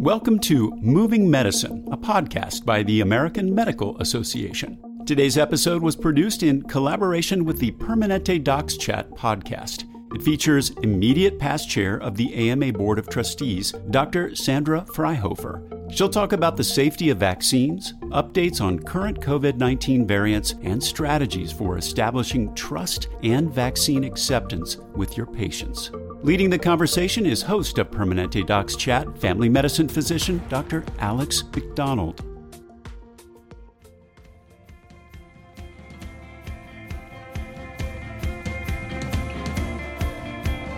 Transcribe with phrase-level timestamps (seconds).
[0.00, 4.78] Welcome to Moving Medicine, a podcast by the American Medical Association.
[5.04, 9.84] Today's episode was produced in collaboration with the Permanente Docs Chat podcast.
[10.14, 14.34] It features immediate past chair of the AMA Board of Trustees, Dr.
[14.34, 15.92] Sandra Fryhofer.
[15.92, 21.52] She'll talk about the safety of vaccines, updates on current COVID 19 variants, and strategies
[21.52, 25.90] for establishing trust and vaccine acceptance with your patients.
[26.22, 30.84] Leading the conversation is host of Permanente Docs Chat, family medicine physician Dr.
[30.98, 32.29] Alex McDonald.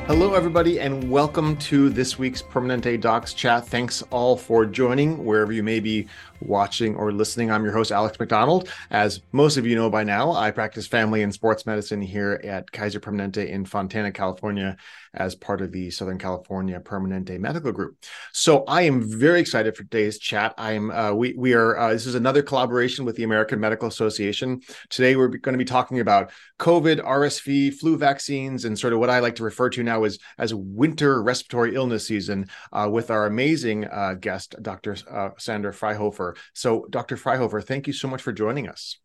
[0.06, 3.68] Hello, everybody, and welcome to this week's Permanente Docs Chat.
[3.68, 6.08] Thanks all for joining wherever you may be
[6.40, 7.52] watching or listening.
[7.52, 8.68] I'm your host, Alex McDonald.
[8.90, 12.70] As most of you know by now, I practice family and sports medicine here at
[12.72, 14.76] Kaiser Permanente in Fontana, California,
[15.14, 17.96] as part of the Southern California Permanente Medical Group.
[18.32, 20.54] So I am very excited for today's chat.
[20.56, 23.88] I am uh, we we are uh, this is another collaboration with the American Medical
[23.88, 24.62] Association.
[24.88, 29.10] Today we're going to be talking about COVID, RSV, flu vaccines, and sort of what
[29.10, 33.26] I like to refer to now as as winter respiratory illness season uh, with our
[33.26, 34.96] amazing uh, guest, Dr.
[35.10, 36.36] Uh, Sandra Fryhofer.
[36.54, 37.16] So, Dr.
[37.16, 38.98] Fryhofer, thank you so much for joining us.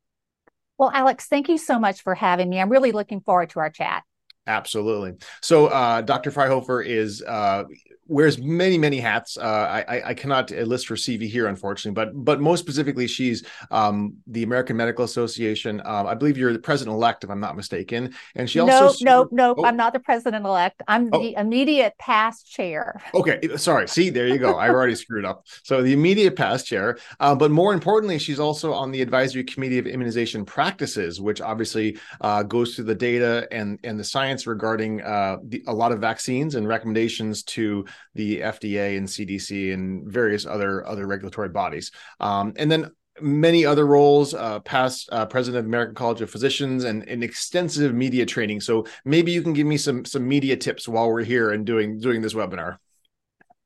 [0.78, 2.60] Well, Alex, thank you so much for having me.
[2.60, 4.04] I'm really looking forward to our chat.
[4.46, 5.16] Absolutely.
[5.42, 6.32] So, uh, Dr.
[6.32, 7.66] Fryhofer is uh,
[8.08, 9.38] wears many many hats.
[9.38, 14.18] Uh, I I cannot list her CV here, unfortunately, but but most specifically, she's um,
[14.28, 15.82] the American Medical Association.
[15.86, 18.94] Um, I believe you're the president elect, if I'm not mistaken, and she also.
[19.04, 19.56] No, no, no.
[19.58, 19.66] Oh.
[19.66, 20.82] I'm not the president elect.
[20.88, 21.22] I'm oh.
[21.22, 23.02] the immediate past chair.
[23.14, 23.88] Okay, sorry.
[23.88, 24.56] See, there you go.
[24.56, 25.46] I already screwed up.
[25.64, 29.80] So the immediate past chair, uh, but more importantly, she's also on the advisory committee
[29.80, 35.02] of immunization practices, which obviously uh, goes through the data and and the science regarding
[35.02, 40.46] uh, the, a lot of vaccines and recommendations to the FDA and CDC and various
[40.46, 41.92] other other regulatory bodies.
[42.20, 46.84] Um, and then many other roles, uh, past uh, president of American College of Physicians,
[46.84, 48.62] and, and extensive media training.
[48.62, 52.00] So maybe you can give me some some media tips while we're here and doing
[52.00, 52.78] doing this webinar.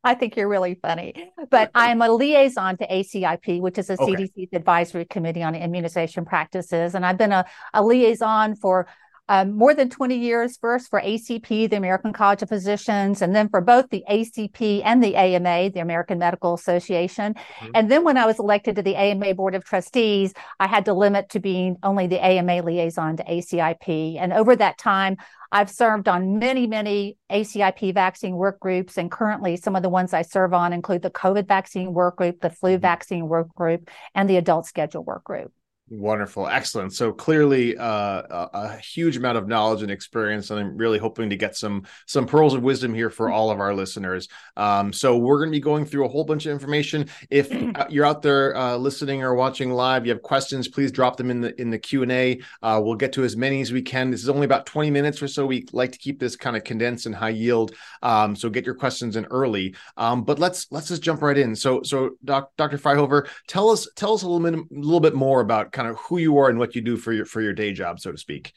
[0.04, 1.32] I think you're really funny.
[1.52, 4.14] But I'm a liaison to ACIP, which is a okay.
[4.14, 6.96] CDC's advisory committee on immunization practices.
[6.96, 8.88] And I've been a, a liaison for
[9.32, 13.48] um, more than 20 years first for ACP, the American College of Physicians, and then
[13.48, 17.36] for both the ACP and the AMA, the American Medical Association.
[17.36, 17.72] Mm-hmm.
[17.74, 20.94] And then when I was elected to the AMA Board of Trustees, I had to
[20.94, 24.18] limit to being only the AMA liaison to ACIP.
[24.20, 25.16] And over that time,
[25.50, 30.14] I've served on many, many ACIP vaccine work groups, and currently some of the ones
[30.14, 32.82] I serve on include the COVID vaccine work group, the flu mm-hmm.
[32.82, 35.54] vaccine work group, and the adult schedule work group.
[35.94, 36.94] Wonderful, excellent.
[36.94, 41.30] So clearly, uh, a, a, huge amount of knowledge and experience, and I'm really hoping
[41.30, 44.30] to get some some pearls of wisdom here for all of our listeners.
[44.56, 47.10] Um, so we're going to be going through a whole bunch of information.
[47.30, 51.18] If uh, you're out there uh, listening or watching live, you have questions, please drop
[51.18, 52.40] them in the in the Q and A.
[52.62, 54.12] Uh, we'll get to as many as we can.
[54.12, 55.46] This is only about 20 minutes or so.
[55.46, 57.76] We like to keep this kind of condensed and high yield.
[58.02, 59.76] Um, so get your questions in early.
[59.98, 61.54] Um, but let's let's just jump right in.
[61.54, 62.78] So so doc, Dr.
[62.78, 65.98] Fryhofer, tell us tell us a little bit a little bit more about kind of
[65.98, 68.18] who you are and what you do for your for your day job, so to
[68.18, 68.54] speak.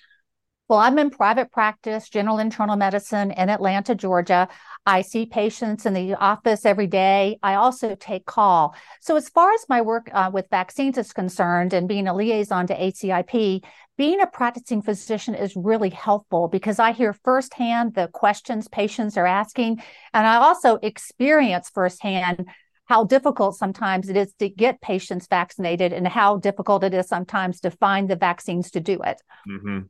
[0.66, 4.48] Well, I'm in private practice, general internal medicine in Atlanta, Georgia.
[4.86, 7.38] I see patients in the office every day.
[7.42, 8.74] I also take call.
[9.02, 12.66] So, as far as my work uh, with vaccines is concerned and being a liaison
[12.68, 13.62] to ACIP,
[13.98, 19.26] being a practicing physician is really helpful because I hear firsthand the questions patients are
[19.26, 19.82] asking.
[20.14, 22.46] And I also experience firsthand
[22.86, 27.60] how difficult sometimes it is to get patients vaccinated and how difficult it is sometimes
[27.60, 29.20] to find the vaccines to do it.
[29.48, 29.80] Mm-hmm.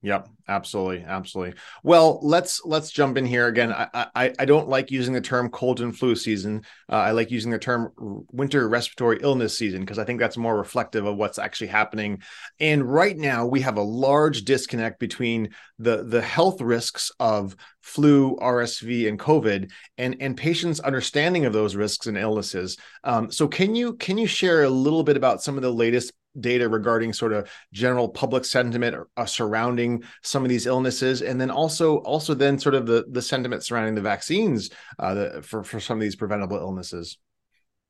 [0.00, 1.54] Yep, absolutely, absolutely.
[1.82, 3.72] Well, let's let's jump in here again.
[3.72, 6.62] I I, I don't like using the term cold and flu season.
[6.88, 7.92] Uh, I like using the term
[8.30, 12.22] winter respiratory illness season because I think that's more reflective of what's actually happening.
[12.60, 15.48] And right now, we have a large disconnect between
[15.80, 21.74] the the health risks of flu, RSV, and COVID, and and patients' understanding of those
[21.74, 22.76] risks and illnesses.
[23.02, 26.12] Um, so, can you can you share a little bit about some of the latest
[26.40, 31.50] data regarding sort of general public sentiment uh, surrounding some of these illnesses and then
[31.50, 35.80] also also then sort of the the sentiment surrounding the vaccines uh, the, for for
[35.80, 37.18] some of these preventable illnesses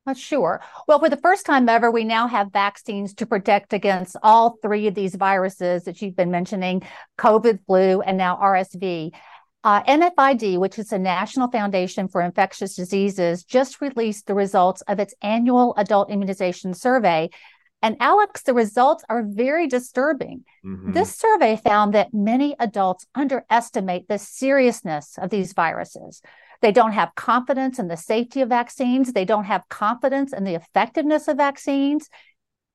[0.07, 0.61] uh, Sure.
[0.87, 4.87] Well, for the first time ever, we now have vaccines to protect against all three
[4.87, 6.81] of these viruses that you've been mentioning
[7.19, 9.11] COVID, flu, and now RSV.
[9.61, 14.99] Uh, NFID, which is the National Foundation for Infectious Diseases, just released the results of
[14.99, 17.29] its annual adult immunization survey
[17.81, 20.43] and Alex, the results are very disturbing.
[20.65, 20.91] Mm-hmm.
[20.91, 26.21] This survey found that many adults underestimate the seriousness of these viruses.
[26.61, 29.13] They don't have confidence in the safety of vaccines.
[29.13, 32.09] They don't have confidence in the effectiveness of vaccines.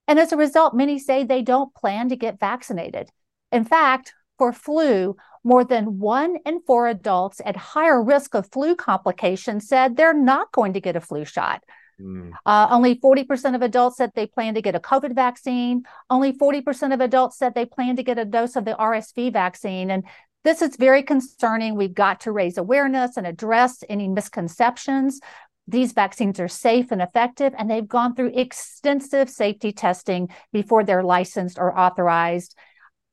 [0.09, 3.11] And as a result, many say they don't plan to get vaccinated.
[3.53, 8.75] In fact, for flu, more than one in four adults at higher risk of flu
[8.75, 11.63] complications said they're not going to get a flu shot.
[12.01, 12.33] Mm.
[12.45, 15.85] Uh, only 40% of adults said they plan to get a COVID vaccine.
[16.11, 19.91] Only 40% of adults said they plan to get a dose of the RSV vaccine.
[19.91, 20.05] And
[20.45, 21.75] this is very concerning.
[21.75, 25.21] We've got to raise awareness and address any misconceptions.
[25.67, 31.03] These vaccines are safe and effective, and they've gone through extensive safety testing before they're
[31.03, 32.55] licensed or authorized.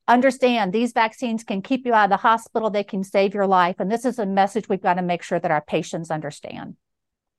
[0.07, 3.77] Understand these vaccines can keep you out of the hospital, they can save your life.
[3.79, 6.75] And this is a message we've got to make sure that our patients understand.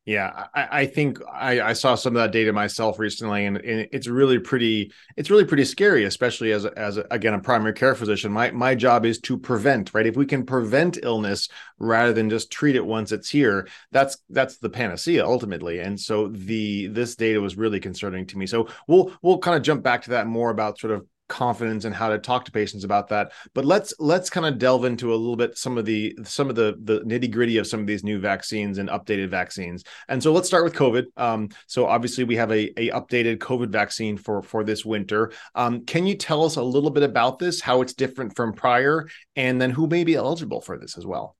[0.04, 3.88] Yeah, I, I think I, I, saw some of that data myself recently, and, and,
[3.92, 4.90] it's really pretty.
[5.16, 8.32] It's really pretty scary, especially as as again a primary care physician.
[8.32, 10.04] My my job is to prevent, right?
[10.04, 14.56] If we can prevent illness rather than just treat it once it's here, that's that's
[14.56, 15.78] the panacea ultimately.
[15.78, 18.46] And so the this data was really concerning to me.
[18.46, 21.94] So we'll we'll kind of jump back to that more about sort of confidence and
[21.94, 23.32] how to talk to patients about that.
[23.54, 26.56] But let's let's kind of delve into a little bit some of the some of
[26.56, 29.84] the the nitty gritty of some of these new vaccines and updated vaccines.
[30.08, 31.04] And so let's start with covid.
[31.16, 35.32] Um, so obviously we have a, a updated covid vaccine for for this winter.
[35.54, 39.08] Um, can you tell us a little bit about this how it's different from prior
[39.36, 41.36] and then who may be eligible for this as well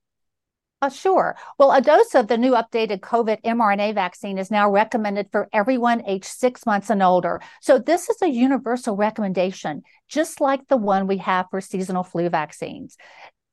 [0.83, 1.37] uh, sure.
[1.59, 6.03] Well, a dose of the new updated COVID mRNA vaccine is now recommended for everyone
[6.07, 7.41] aged six months and older.
[7.61, 12.29] So, this is a universal recommendation, just like the one we have for seasonal flu
[12.29, 12.97] vaccines.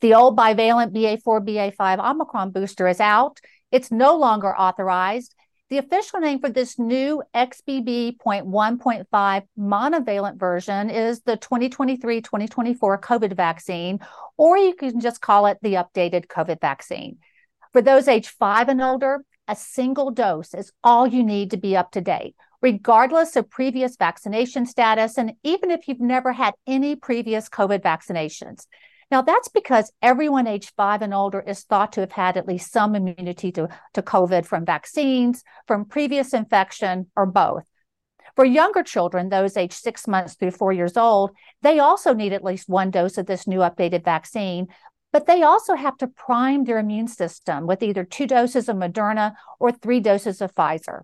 [0.02, 3.40] The old bivalent BA4, BA5 Omicron booster is out.
[3.72, 5.36] It's no longer authorized.
[5.70, 14.00] The official name for this new XBB.1.5 monovalent version is the 2023 2024 COVID vaccine,
[14.36, 17.20] or you can just call it the updated COVID vaccine.
[17.72, 21.78] For those age five and older, a single dose is all you need to be
[21.78, 26.96] up to date, regardless of previous vaccination status, and even if you've never had any
[26.96, 28.66] previous COVID vaccinations.
[29.12, 32.72] Now, that's because everyone age five and older is thought to have had at least
[32.72, 37.64] some immunity to, to COVID from vaccines, from previous infection, or both.
[38.36, 41.32] For younger children, those age six months through four years old,
[41.64, 44.68] they also need at least one dose of this new updated vaccine,
[45.12, 49.34] but they also have to prime their immune system with either two doses of Moderna
[49.60, 51.02] or three doses of Pfizer.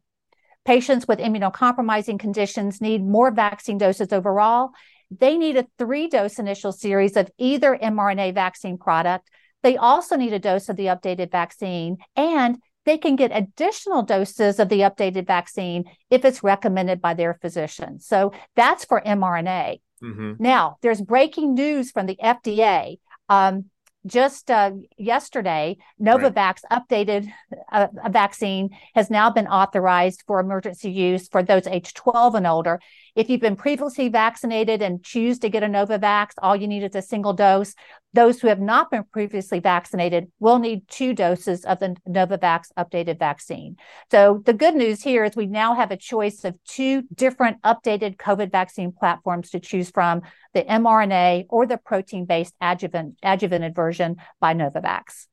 [0.63, 4.71] Patients with immunocompromising conditions need more vaccine doses overall,
[5.11, 9.29] they need a three dose initial series of either mRNA vaccine product.
[9.63, 14.59] They also need a dose of the updated vaccine, and they can get additional doses
[14.59, 17.99] of the updated vaccine if it's recommended by their physician.
[17.99, 19.81] So that's for mRNA.
[20.03, 20.33] Mm-hmm.
[20.39, 22.97] Now, there's breaking news from the FDA.
[23.27, 23.65] Um,
[24.05, 26.81] just uh, yesterday, Novavax right.
[26.87, 27.31] updated
[27.71, 32.45] uh, a vaccine has now been authorized for emergency use for those age 12 and
[32.45, 32.79] older.
[33.15, 36.95] If you've been previously vaccinated and choose to get a Novavax, all you need is
[36.95, 37.73] a single dose.
[38.12, 43.17] Those who have not been previously vaccinated will need two doses of the Novavax updated
[43.17, 43.77] vaccine.
[44.12, 48.17] So the good news here is we now have a choice of two different updated
[48.17, 50.21] COVID vaccine platforms to choose from
[50.53, 55.27] the mRNA or the protein based adjuvant, adjuvanted version by Novavax.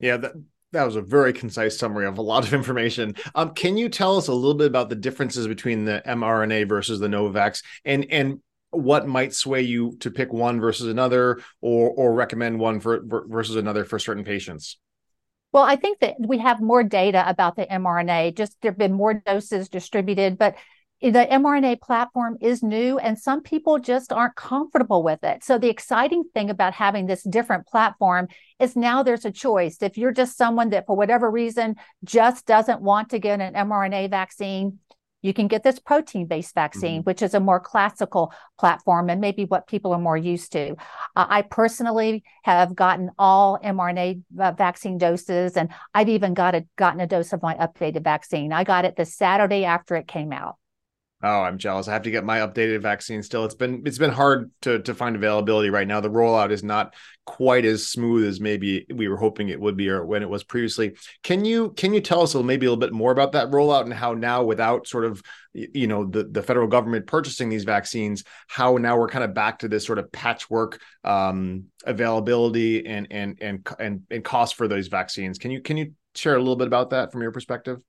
[0.00, 0.32] Yeah, that,
[0.72, 3.14] that was a very concise summary of a lot of information.
[3.34, 7.00] Um, can you tell us a little bit about the differences between the mRNA versus
[7.00, 12.14] the Novavax, and and what might sway you to pick one versus another, or or
[12.14, 14.78] recommend one for versus another for certain patients?
[15.52, 18.36] Well, I think that we have more data about the mRNA.
[18.36, 20.54] Just there have been more doses distributed, but
[21.00, 25.42] the mRNA platform is new and some people just aren't comfortable with it.
[25.42, 28.28] So, the exciting thing about having this different platform
[28.58, 29.78] is now there's a choice.
[29.80, 34.10] If you're just someone that, for whatever reason, just doesn't want to get an mRNA
[34.10, 34.78] vaccine,
[35.22, 37.04] you can get this protein based vaccine, mm-hmm.
[37.04, 40.76] which is a more classical platform and maybe what people are more used to.
[41.16, 46.66] Uh, I personally have gotten all mRNA uh, vaccine doses, and I've even got a,
[46.76, 48.52] gotten a dose of my updated vaccine.
[48.52, 50.56] I got it the Saturday after it came out.
[51.22, 51.86] Oh, I'm jealous.
[51.86, 53.44] I have to get my updated vaccine still.
[53.44, 56.00] It's been it's been hard to to find availability right now.
[56.00, 56.94] The rollout is not
[57.26, 60.44] quite as smooth as maybe we were hoping it would be or when it was
[60.44, 60.96] previously.
[61.22, 63.82] Can you can you tell us a, maybe a little bit more about that rollout
[63.82, 65.22] and how now without sort of
[65.52, 69.58] you know the the federal government purchasing these vaccines, how now we're kind of back
[69.58, 74.88] to this sort of patchwork um, availability and and and and and cost for those
[74.88, 75.36] vaccines.
[75.36, 77.82] Can you can you share a little bit about that from your perspective?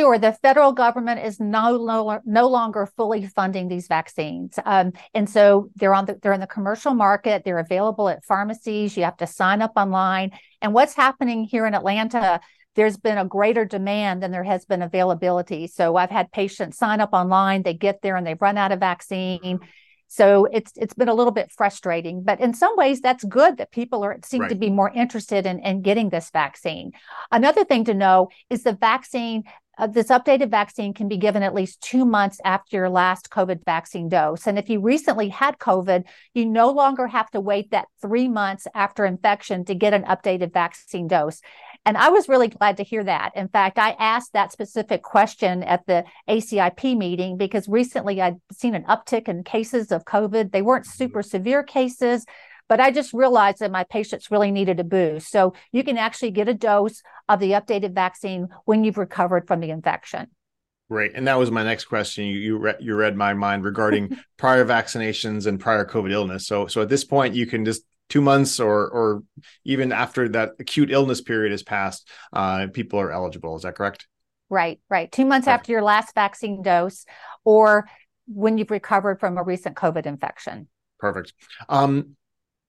[0.00, 5.28] Sure, the federal government is no, no, no longer fully funding these vaccines, um, and
[5.28, 7.42] so they're on the they're in the commercial market.
[7.44, 8.96] They're available at pharmacies.
[8.96, 10.30] You have to sign up online.
[10.62, 12.40] And what's happening here in Atlanta?
[12.76, 15.66] there's been a greater demand than there has been availability.
[15.66, 18.78] So I've had patients sign up online, they get there and they've run out of
[18.78, 19.58] vaccine.
[20.12, 23.70] So it's it's been a little bit frustrating, but in some ways that's good that
[23.70, 24.48] people are seem right.
[24.48, 26.90] to be more interested in, in getting this vaccine.
[27.30, 29.44] Another thing to know is the vaccine
[29.78, 33.64] uh, this updated vaccine can be given at least two months after your last COVID
[33.64, 34.46] vaccine dose.
[34.46, 38.66] And if you recently had COVID, you no longer have to wait that three months
[38.74, 41.40] after infection to get an updated vaccine dose.
[41.86, 43.32] And I was really glad to hear that.
[43.34, 48.74] In fact, I asked that specific question at the ACIP meeting because recently I'd seen
[48.74, 50.52] an uptick in cases of COVID.
[50.52, 50.98] They weren't mm-hmm.
[50.98, 52.26] super severe cases,
[52.68, 55.30] but I just realized that my patients really needed a boost.
[55.30, 59.60] So you can actually get a dose of the updated vaccine when you've recovered from
[59.60, 60.28] the infection.
[60.90, 62.24] Right, and that was my next question.
[62.24, 66.48] You you, re- you read my mind regarding prior vaccinations and prior COVID illness.
[66.48, 69.22] So so at this point, you can just two months or or
[69.64, 73.56] even after that acute illness period has passed, uh, people are eligible.
[73.56, 74.06] Is that correct?
[74.50, 75.10] Right, right.
[75.10, 77.06] Two months after your last vaccine dose,
[77.44, 77.88] or
[78.26, 80.68] when you've recovered from a recent COVID infection.
[80.98, 81.32] Perfect.
[81.68, 82.16] Um,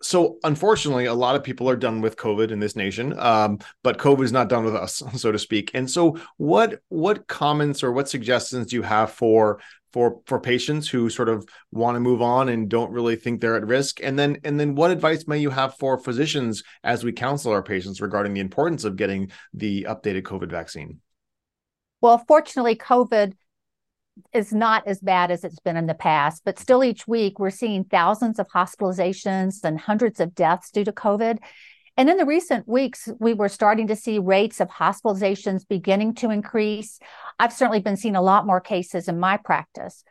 [0.02, 3.98] so unfortunately a lot of people are done with covid in this nation um, but
[3.98, 5.72] covid is not done with us so to speak.
[5.74, 9.60] And so what what comments or what suggestions do you have for
[9.94, 13.58] for for patients who sort of want to move on and don't really think they're
[13.58, 14.00] at risk?
[14.02, 17.64] And then and then what advice may you have for physicians as we counsel our
[17.64, 21.00] patients regarding the importance of getting the updated covid vaccine?
[22.00, 23.34] Well fortunately covid
[24.34, 27.50] is not as bad as it's been in the past, but still each week we're
[27.50, 31.40] seeing thousands of hospitalizations and hundreds of deaths due to COVID.
[31.98, 36.30] And in the recent weeks, we were starting to see rates of hospitalizations beginning to
[36.30, 37.00] increase.
[37.40, 40.04] I've certainly been seeing a lot more cases in my practice.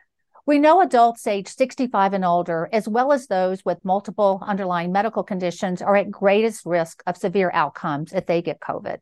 [0.45, 5.23] We know adults age 65 and older, as well as those with multiple underlying medical
[5.23, 8.97] conditions, are at greatest risk of severe outcomes if they get COVID.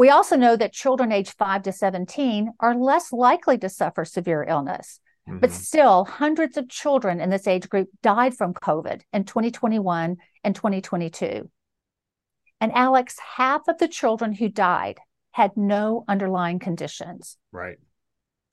[0.00, 4.42] We also know that children aged 5 to 17 are less likely to suffer severe
[4.42, 4.98] illness.
[5.28, 5.40] Mm-hmm.
[5.40, 10.56] But still, hundreds of children in this age group died from COVID in 2021 and
[10.56, 11.50] 2022.
[12.62, 15.00] And Alex, half of the children who died
[15.32, 17.36] had no underlying conditions.
[17.52, 17.76] Right.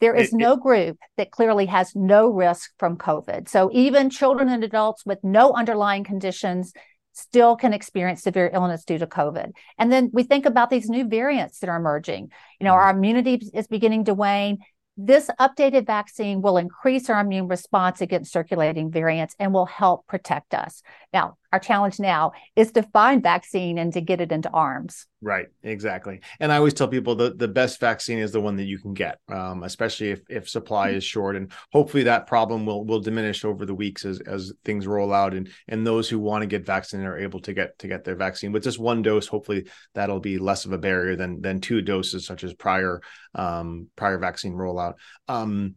[0.01, 3.47] There is it, no it, group that clearly has no risk from COVID.
[3.47, 6.73] So even children and adults with no underlying conditions
[7.17, 9.51] still can experience severe illness due to COVID.
[9.77, 12.31] And then we think about these new variants that are emerging.
[12.59, 12.83] You know, mm-hmm.
[12.83, 14.59] our immunity is beginning to wane
[14.97, 20.55] this updated vaccine will increase our immune response against circulating variants and will help protect
[20.55, 20.81] us.
[21.13, 25.05] Now, our challenge now is to find vaccine and to get it into arms.
[25.21, 26.21] Right, exactly.
[26.39, 28.93] And I always tell people that the best vaccine is the one that you can
[28.93, 31.35] get, um, especially if, if supply is short.
[31.35, 35.33] And hopefully that problem will will diminish over the weeks as, as things roll out
[35.33, 38.15] and and those who want to get vaccinated are able to get to get their
[38.15, 38.51] vaccine.
[38.51, 42.25] With just one dose, hopefully that'll be less of a barrier than than two doses,
[42.25, 43.01] such as prior
[43.33, 44.95] um, prior vaccine rollout.
[45.27, 45.75] Um,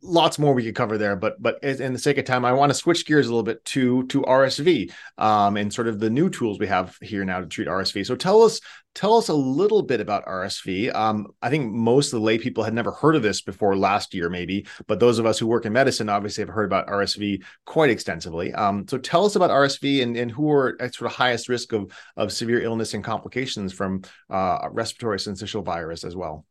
[0.00, 2.70] lots more we could cover there but but in the sake of time i want
[2.70, 6.30] to switch gears a little bit to to rsv um, and sort of the new
[6.30, 8.60] tools we have here now to treat rsv so tell us
[8.94, 12.64] tell us a little bit about rsv um, i think most of the lay people
[12.64, 15.66] had never heard of this before last year maybe but those of us who work
[15.66, 18.52] in medicine obviously have heard about rsv quite extensively.
[18.52, 21.72] Um, so tell us about rsv and, and who are at sort of highest risk
[21.72, 26.46] of of severe illness and complications from uh, respiratory syncytial virus as well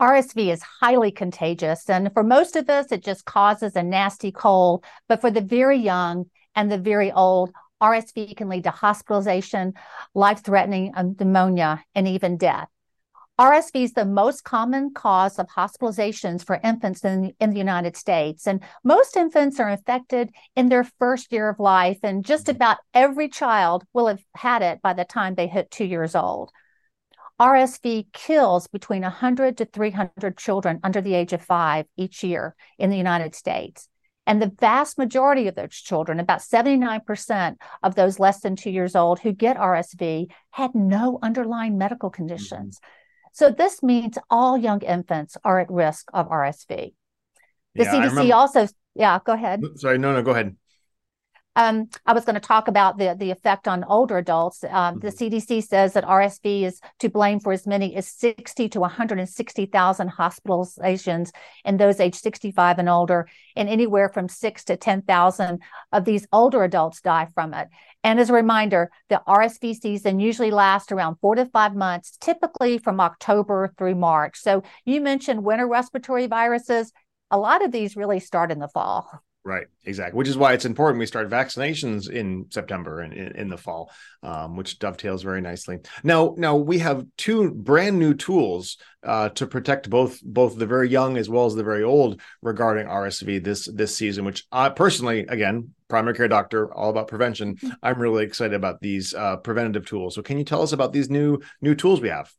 [0.00, 1.90] RSV is highly contagious.
[1.90, 4.84] And for most of us, it just causes a nasty cold.
[5.08, 7.52] But for the very young and the very old,
[7.82, 9.74] RSV can lead to hospitalization,
[10.14, 12.68] life threatening um, pneumonia, and even death.
[13.40, 18.48] RSV is the most common cause of hospitalizations for infants in, in the United States.
[18.48, 23.28] And most infants are infected in their first year of life, and just about every
[23.28, 26.50] child will have had it by the time they hit two years old.
[27.40, 32.90] RSV kills between 100 to 300 children under the age of five each year in
[32.90, 33.88] the United States.
[34.26, 38.94] And the vast majority of those children, about 79% of those less than two years
[38.94, 42.78] old who get RSV, had no underlying medical conditions.
[42.78, 43.28] Mm-hmm.
[43.32, 46.92] So this means all young infants are at risk of RSV.
[47.74, 49.62] The yeah, CDC also, yeah, go ahead.
[49.76, 50.56] Sorry, no, no, go ahead.
[51.58, 54.62] Um, I was going to talk about the, the effect on older adults.
[54.62, 55.60] Um, the CDC mm-hmm.
[55.60, 61.32] says that RSV is to blame for as many as 60 to 160,000 hospitalizations
[61.64, 65.60] in those age 65 and older, and anywhere from six to 10,000
[65.90, 67.66] of these older adults die from it.
[68.04, 72.78] And as a reminder, the RSV season usually lasts around four to five months, typically
[72.78, 74.38] from October through March.
[74.38, 76.92] So you mentioned winter respiratory viruses.
[77.32, 79.10] A lot of these really start in the fall.
[79.48, 80.18] Right, exactly.
[80.18, 83.90] Which is why it's important we start vaccinations in September and in, in, the fall,
[84.22, 85.78] um, which dovetails very nicely.
[86.04, 90.90] Now, now we have two brand new tools uh, to protect both both the very
[90.90, 94.26] young as well as the very old regarding RSV this this season.
[94.26, 97.56] Which I personally, again, primary care doctor, all about prevention.
[97.56, 97.70] Mm-hmm.
[97.82, 100.14] I'm really excited about these uh, preventative tools.
[100.14, 102.30] So, can you tell us about these new new tools we have?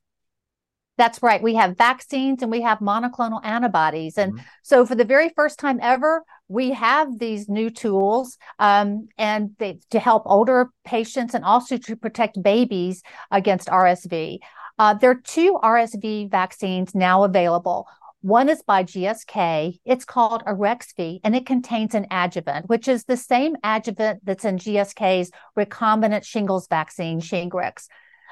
[0.99, 1.41] That's right.
[1.41, 4.17] We have vaccines and we have monoclonal antibodies.
[4.17, 4.45] And mm-hmm.
[4.61, 9.79] so, for the very first time ever, we have these new tools um, and they,
[9.91, 14.39] to help older patients and also to protect babies against RSV.
[14.79, 17.87] Uh, there are two RSV vaccines now available.
[18.21, 19.79] One is by GSK.
[19.85, 24.57] It's called Arexvy, and it contains an adjuvant, which is the same adjuvant that's in
[24.57, 27.87] GSK's recombinant shingles vaccine, Shingrix.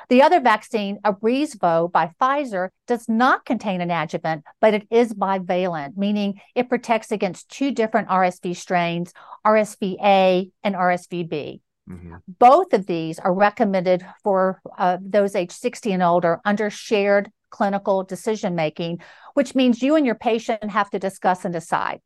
[0.10, 5.98] The other vaccine, Abrysvo by Pfizer, does not contain an adjuvant, but it is bivalent,
[5.98, 9.14] meaning it protects against two different RSV strains,
[9.46, 11.62] RSV A and RSV B.
[11.90, 12.16] Mm-hmm.
[12.40, 18.04] Both of these are recommended for uh, those age 60 and older under shared clinical
[18.04, 19.00] decision making,
[19.34, 22.02] which means you and your patient have to discuss and decide.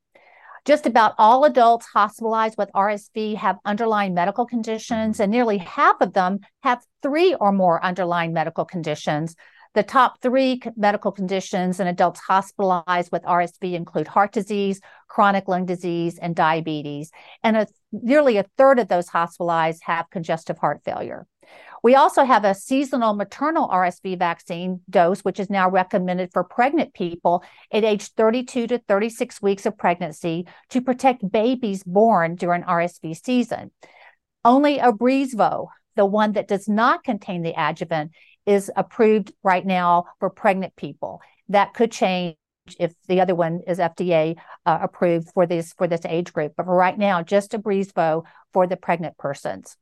[0.64, 5.24] Just about all adults hospitalized with RSV have underlying medical conditions, mm-hmm.
[5.24, 9.36] and nearly half of them have three or more underlying medical conditions.
[9.74, 15.66] The top three medical conditions in adults hospitalized with RSV include heart disease, chronic lung
[15.66, 17.10] disease, and diabetes.
[17.42, 21.26] And a, nearly a third of those hospitalized have congestive heart failure.
[21.84, 26.94] We also have a seasonal maternal RSV vaccine dose, which is now recommended for pregnant
[26.94, 33.24] people at age 32 to 36 weeks of pregnancy to protect babies born during RSV
[33.24, 33.72] season.
[34.46, 38.12] Only Abrysvo, the one that does not contain the adjuvant,
[38.46, 41.22] is approved right now for pregnant people.
[41.50, 42.36] That could change
[42.80, 44.36] if the other one is FDA
[44.66, 46.54] uh, approved for this for this age group.
[46.56, 48.24] But for right now, just Abrysvo
[48.54, 49.78] for the pregnant persons.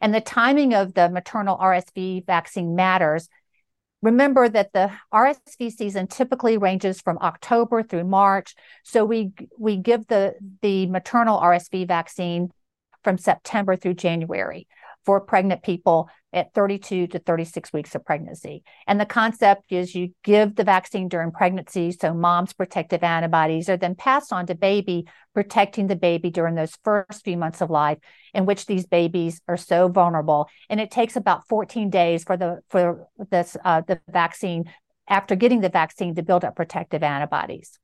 [0.00, 3.28] And the timing of the maternal RSV vaccine matters.
[4.02, 8.54] Remember that the RSV season typically ranges from October through March.
[8.82, 12.50] So we we give the, the maternal RSV vaccine
[13.04, 14.66] from September through January
[15.04, 18.62] for pregnant people at 32 to 36 weeks of pregnancy.
[18.86, 23.76] And the concept is you give the vaccine during pregnancy, so mom's protective antibodies are
[23.76, 27.98] then passed on to baby, protecting the baby during those first few months of life
[28.34, 30.48] in which these babies are so vulnerable.
[30.68, 34.70] And it takes about 14 days for the for this uh, the vaccine
[35.08, 37.78] after getting the vaccine to build up protective antibodies.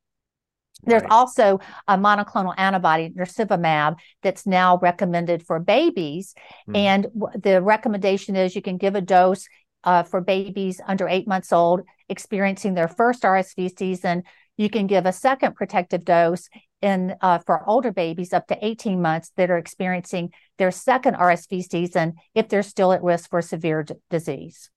[0.84, 1.10] There's right.
[1.10, 6.34] also a monoclonal antibody, nirsevimab, that's now recommended for babies.
[6.68, 6.76] Mm.
[6.76, 9.48] And w- the recommendation is you can give a dose
[9.84, 14.22] uh, for babies under eight months old experiencing their first RSV season.
[14.56, 16.48] You can give a second protective dose
[16.82, 21.62] in uh, for older babies up to 18 months that are experiencing their second RSV
[21.70, 24.70] season if they're still at risk for severe d- disease.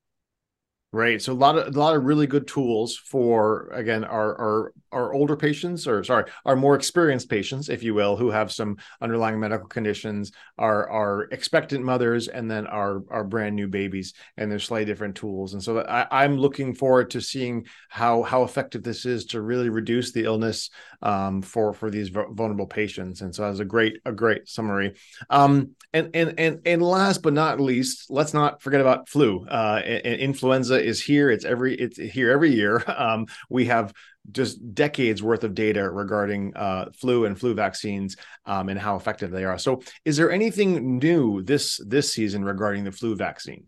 [0.92, 1.22] Right.
[1.22, 5.14] So a lot of a lot of really good tools for again our our our
[5.14, 9.40] older patients or sorry, our more experienced patients, if you will, who have some underlying
[9.40, 14.64] medical conditions, our our expectant mothers, and then our our brand new babies, and there's
[14.64, 15.54] slightly different tools.
[15.54, 19.70] And so I, I'm looking forward to seeing how how effective this is to really
[19.70, 20.72] reduce the illness
[21.04, 23.22] um, for for these vulnerable patients.
[23.22, 24.96] And so that was a great a great summary.
[25.30, 29.46] Um, and and and and last but not least, let's not forget about flu.
[29.46, 31.30] Uh, influenza is here.
[31.30, 32.84] It's every it's here every year.
[33.00, 33.94] Um, we have
[34.30, 39.32] just decades worth of data regarding uh, flu and flu vaccines um, and how effective
[39.32, 39.58] they are.
[39.58, 43.66] So, is there anything new this this season regarding the flu vaccine?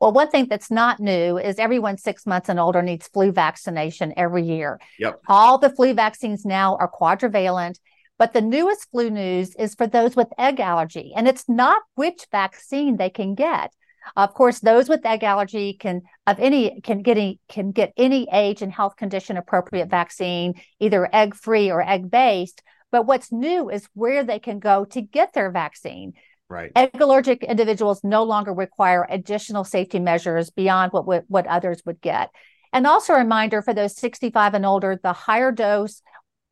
[0.00, 4.14] Well, one thing that's not new is everyone six months and older needs flu vaccination
[4.16, 4.78] every year.
[5.00, 5.22] Yep.
[5.26, 7.78] All the flu vaccines now are quadrivalent.
[8.18, 12.26] But the newest flu news is for those with egg allergy, and it's not which
[12.32, 13.72] vaccine they can get.
[14.16, 18.28] Of course, those with egg allergy can of any can get any, can get any
[18.32, 19.90] age and health condition appropriate mm-hmm.
[19.90, 22.62] vaccine, either egg free or egg based.
[22.90, 26.14] But what's new is where they can go to get their vaccine.
[26.48, 26.72] Right.
[26.74, 32.30] Egg allergic individuals no longer require additional safety measures beyond what what others would get.
[32.72, 36.02] And also a reminder for those 65 and older, the higher dose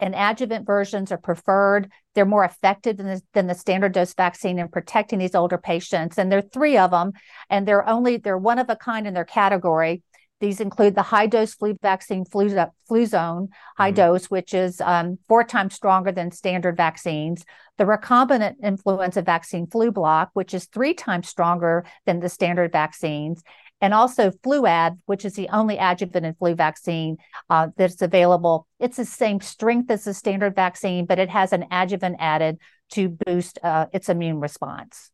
[0.01, 1.91] and adjuvant versions are preferred.
[2.15, 6.19] They're more effective than the, than the standard dose vaccine in protecting these older patients.
[6.19, 7.13] And there are three of them,
[7.51, 10.03] and they're only they're one of a kind in their category.
[10.39, 12.51] These include the high dose flu vaccine flu,
[12.91, 13.97] Fluzone high mm-hmm.
[13.97, 17.45] dose, which is um, four times stronger than standard vaccines.
[17.79, 23.43] The recombinant influenza vaccine Flublok, which is three times stronger than the standard vaccines.
[23.81, 27.17] And also Fluad, which is the only adjuvanted flu vaccine
[27.51, 28.67] uh, that's available.
[28.81, 32.59] It's the same strength as the standard vaccine, but it has an adjuvant added
[32.93, 35.11] to boost uh, its immune response.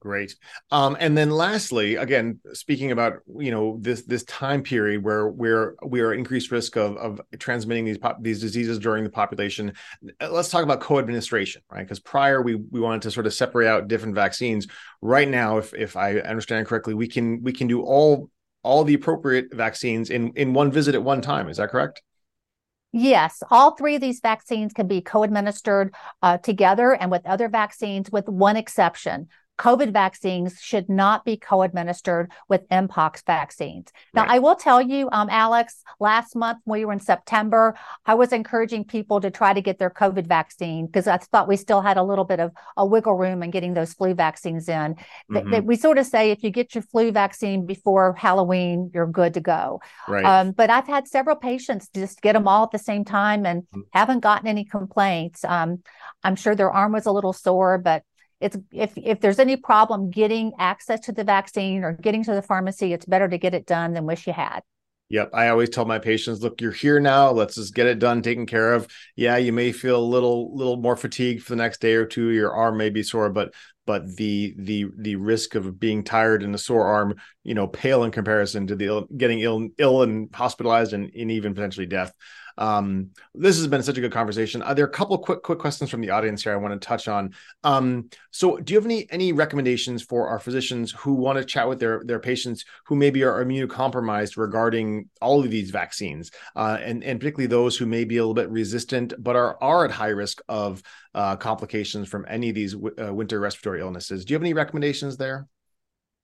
[0.00, 0.34] Great.
[0.70, 5.76] Um, and then lastly, again, speaking about you know this this time period where we're
[5.84, 9.74] we are increased risk of of transmitting these pop, these diseases during the population.
[10.18, 11.82] Uh, let's talk about co-administration, right?
[11.82, 14.66] Because prior we we wanted to sort of separate out different vaccines.
[15.02, 18.30] Right now, if if I understand correctly, we can we can do all
[18.62, 21.50] all the appropriate vaccines in in one visit at one time.
[21.50, 22.00] Is that correct?
[22.92, 27.48] Yes, all three of these vaccines can be co administered uh, together and with other
[27.48, 29.28] vaccines, with one exception.
[29.60, 33.88] COVID vaccines should not be co administered with Mpox vaccines.
[34.14, 34.30] Now, right.
[34.32, 37.74] I will tell you, um, Alex, last month when we were in September,
[38.06, 41.58] I was encouraging people to try to get their COVID vaccine because I thought we
[41.58, 44.96] still had a little bit of a wiggle room in getting those flu vaccines in.
[45.30, 45.66] Mm-hmm.
[45.66, 49.40] we sort of say if you get your flu vaccine before Halloween, you're good to
[49.40, 49.82] go.
[50.08, 50.24] Right.
[50.24, 53.64] Um, but I've had several patients just get them all at the same time and
[53.64, 53.80] mm-hmm.
[53.92, 55.44] haven't gotten any complaints.
[55.44, 55.82] Um,
[56.24, 58.04] I'm sure their arm was a little sore, but
[58.40, 62.42] it's if if there's any problem getting access to the vaccine or getting to the
[62.42, 64.60] pharmacy, it's better to get it done than wish you had.
[65.10, 65.30] Yep.
[65.34, 67.32] I always tell my patients, look, you're here now.
[67.32, 68.86] Let's just get it done, taken care of.
[69.16, 72.28] Yeah, you may feel a little little more fatigued for the next day or two.
[72.28, 73.52] Your arm may be sore, but
[73.86, 78.04] but the the the risk of being tired and a sore arm, you know, pale
[78.04, 82.12] in comparison to the getting ill ill and hospitalized and, and even potentially death.
[82.58, 84.62] Um, this has been such a good conversation.
[84.62, 86.86] Uh, there are a couple quick quick questions from the audience here I want to
[86.86, 87.34] touch on.
[87.64, 91.68] Um, so, do you have any any recommendations for our physicians who want to chat
[91.68, 97.04] with their their patients who maybe are immunocompromised regarding all of these vaccines, uh, and
[97.04, 100.08] and particularly those who may be a little bit resistant but are are at high
[100.08, 100.82] risk of
[101.14, 104.24] uh, complications from any of these w- uh, winter respiratory illnesses?
[104.24, 105.46] Do you have any recommendations there?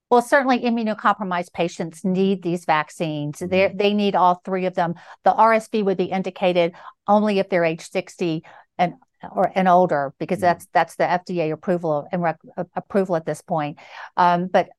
[0.09, 3.39] Well, certainly immunocompromised patients need these vaccines.
[3.39, 3.77] They mm-hmm.
[3.77, 4.95] they need all three of them.
[5.23, 6.73] The RSV would be indicated
[7.07, 8.43] only if they're age 60
[8.77, 8.93] and
[9.31, 10.45] or and older because mm-hmm.
[10.45, 12.39] that's that's the FDA approval and rec-
[12.75, 13.79] approval at this point.
[14.15, 14.69] Um, but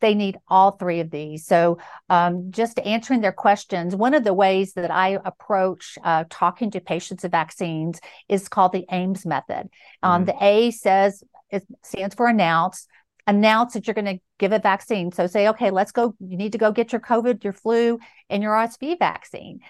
[0.00, 1.46] they need all three of these.
[1.46, 6.70] So, um, just answering their questions, one of the ways that I approach uh, talking
[6.72, 9.68] to patients of vaccines is called the AIMS method.
[10.02, 10.38] Um, mm-hmm.
[10.38, 12.86] The A says it stands for announce
[13.26, 15.12] announce that you're going to give a vaccine.
[15.12, 16.14] So say, okay, let's go.
[16.20, 19.60] You need to go get your COVID, your flu, and your RSV vaccine.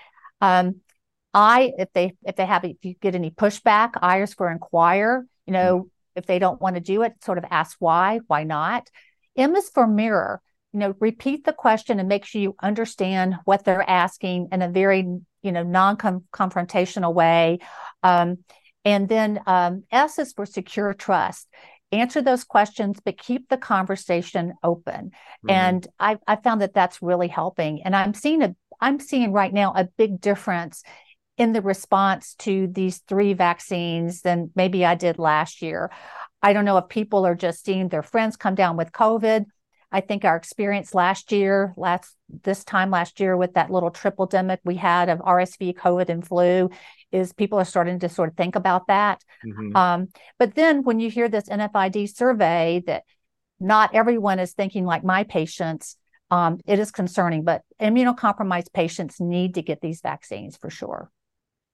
[0.40, 0.80] Um,
[1.34, 5.26] I, if they if they have if you get any pushback, I is for inquire.
[5.46, 6.18] You know, mm-hmm.
[6.18, 8.88] if they don't want to do it, sort of ask why, why not.
[9.36, 10.42] M is for mirror.
[10.72, 14.68] You know, repeat the question and make sure you understand what they're asking in a
[14.68, 15.00] very
[15.42, 17.60] you know non-confrontational way.
[18.02, 18.38] Um,
[18.84, 21.46] and then um, S is for secure trust
[21.92, 25.10] answer those questions, but keep the conversation open.
[25.46, 25.50] Mm-hmm.
[25.50, 27.82] And I, I found that that's really helping.
[27.82, 30.82] And I'm seeing a, I'm seeing right now a big difference
[31.38, 35.90] in the response to these three vaccines than maybe I did last year.
[36.42, 39.46] I don't know if people are just seeing their friends come down with COVID.
[39.92, 44.26] I think our experience last year, last this time last year with that little triple
[44.26, 46.70] demic we had of RSV, COVID, and flu,
[47.12, 49.22] is people are starting to sort of think about that.
[49.44, 49.76] Mm-hmm.
[49.76, 53.04] Um, but then when you hear this NFID survey that
[53.60, 55.96] not everyone is thinking like my patients,
[56.30, 57.44] um, it is concerning.
[57.44, 61.10] But immunocompromised patients need to get these vaccines for sure.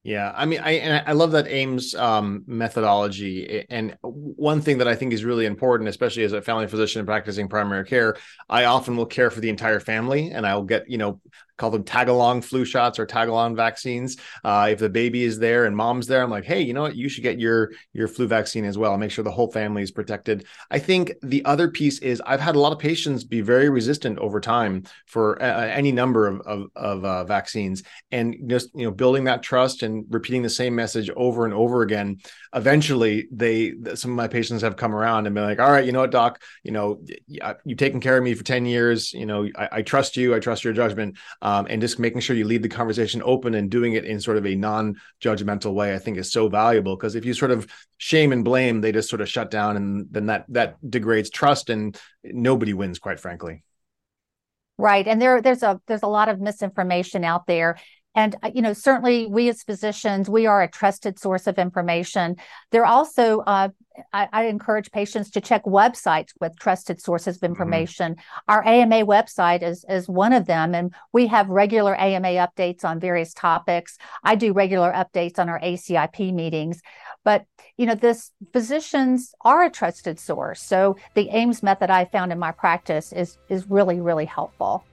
[0.09, 3.66] Yeah, I mean, I I love that AIMS um, methodology.
[3.68, 7.47] And one thing that I think is really important, especially as a family physician practicing
[7.47, 8.16] primary care,
[8.49, 11.21] I often will care for the entire family, and I'll get you know
[11.59, 14.16] call them tag along flu shots or tag along vaccines.
[14.44, 16.97] Uh, if the baby is there and mom's there, I'm like, hey, you know what?
[16.97, 18.97] You should get your your flu vaccine as well.
[18.97, 20.47] make sure the whole family is protected.
[20.71, 24.18] I think the other piece is I've had a lot of patients be very resistant
[24.21, 28.90] over time for uh, any number of of, of uh, vaccines, and just you know
[28.90, 32.19] building that trust and repeating the same message over and over again.
[32.55, 35.93] Eventually, they some of my patients have come around and been like, all right, you
[35.93, 39.13] know what, doc, you know, you've taken care of me for ten years.
[39.13, 40.35] You know, I, I trust you.
[40.35, 43.71] I trust your judgment um, and just making sure you leave the conversation open and
[43.71, 47.25] doing it in sort of a non-judgmental way i think is so valuable because if
[47.25, 50.45] you sort of shame and blame they just sort of shut down and then that
[50.49, 53.63] that degrades trust and nobody wins quite frankly
[54.77, 57.77] right and there there's a there's a lot of misinformation out there
[58.14, 62.37] and, uh, you know, certainly we as physicians, we are a trusted source of information.
[62.71, 63.68] There also, uh,
[64.12, 67.53] I, I, encourage patients to check websites with trusted sources of mm-hmm.
[67.53, 68.12] information.
[68.14, 68.51] Mm-hmm.
[68.51, 72.99] Our AMA website is, is one of them, and we have regular AMA updates on
[72.99, 73.99] various topics.
[74.25, 76.81] I do regular updates on our ACIP meetings.
[77.25, 77.44] But,
[77.77, 80.62] you know, this physicians are a trusted source.
[80.62, 84.85] So the AIMS method I found in my practice is is really, really helpful.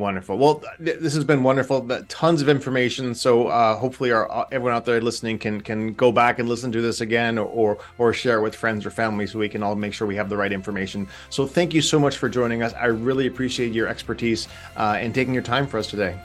[0.00, 0.38] Wonderful.
[0.38, 1.86] Well, th- this has been wonderful.
[2.08, 3.14] Tons of information.
[3.14, 6.72] So uh, hopefully, our uh, everyone out there listening can can go back and listen
[6.72, 9.74] to this again, or or share it with friends or family, so we can all
[9.74, 11.06] make sure we have the right information.
[11.28, 12.72] So thank you so much for joining us.
[12.72, 16.18] I really appreciate your expertise uh, and taking your time for us today.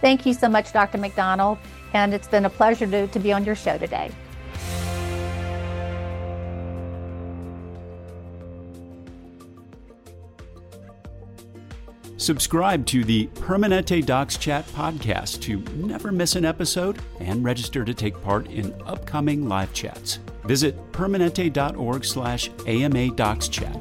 [0.00, 0.98] Thank you so much, Dr.
[0.98, 1.58] McDonald,
[1.94, 4.12] and it's been a pleasure to to be on your show today.
[12.24, 17.92] Subscribe to the Permanente Docs Chat podcast to never miss an episode and register to
[17.92, 20.20] take part in upcoming live chats.
[20.44, 23.78] Visit permanente.org slash AMA Docs Chat.